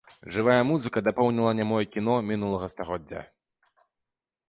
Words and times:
Жывая 0.37 0.63
музыка 0.69 1.03
дапоўніла 1.09 1.51
нямое 1.59 1.83
кіно 1.99 2.17
мінулага 2.33 2.73
стагоддзя. 2.77 3.27